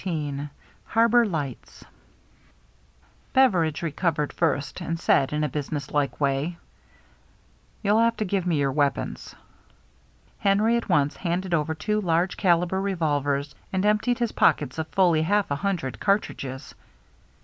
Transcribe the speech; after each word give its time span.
CHAPTER 0.03 0.15
XIV 0.15 0.49
HARBOR 0.85 1.25
LIGHTS 1.27 1.83
BEVERIDGE 3.33 3.83
recovered 3.83 4.33
first, 4.33 4.81
and 4.81 4.99
said 4.99 5.31
in 5.31 5.43
a 5.43 5.47
businesslike 5.47 6.19
way, 6.19 6.57
"You'll 7.83 7.99
have 7.99 8.17
to 8.17 8.25
give 8.25 8.47
me 8.47 8.57
your 8.57 8.71
weapons." 8.71 9.35
Henry 10.39 10.75
at 10.75 10.89
once 10.89 11.17
handed 11.17 11.53
over 11.53 11.75
two 11.75 12.01
large 12.01 12.35
caliber 12.35 12.81
revolvers, 12.81 13.53
and 13.71 13.85
emptied 13.85 14.17
his 14.17 14.31
pockets 14.31 14.79
of 14.79 14.87
fully 14.87 15.21
half 15.21 15.51
a 15.51 15.55
hundred 15.57 15.99
cartridges. 15.99 16.73